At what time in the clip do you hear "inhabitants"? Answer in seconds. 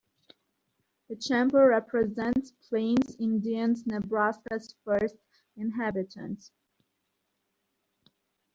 5.55-6.51